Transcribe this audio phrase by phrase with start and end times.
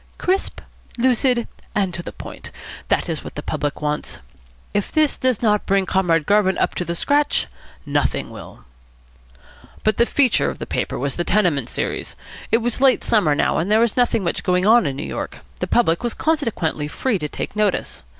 [0.17, 0.61] Crisp,
[0.97, 2.49] lucid, and to the point.
[2.87, 4.17] That is what the public wants.
[4.73, 7.45] If this does not bring Comrade Garvin up to the scratch,
[7.85, 8.65] nothing will."
[9.83, 12.15] But the feature of the paper was the "Tenement" series.
[12.51, 15.37] It was late summer now, and there was nothing much going on in New York.
[15.59, 18.01] The public was consequently free to take notice.